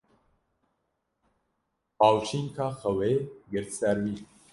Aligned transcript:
Bawşînka 1.99 2.67
xewê 2.79 3.13
girt 3.51 3.69
ser 3.79 3.97
wî. 4.03 4.15